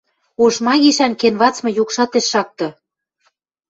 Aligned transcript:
Ошма 0.43 0.73
гишӓн 0.83 1.13
кенвацмы 1.21 1.69
юкшат 1.81 2.11
ӹш 2.19 2.25
шакты. 2.31 2.67